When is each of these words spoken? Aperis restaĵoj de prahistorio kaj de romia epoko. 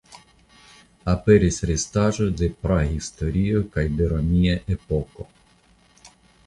Aperis 1.13 1.59
restaĵoj 1.71 2.27
de 2.41 2.49
prahistorio 2.65 3.63
kaj 3.77 3.85
de 4.01 4.09
romia 4.17 4.59
epoko. 4.79 5.31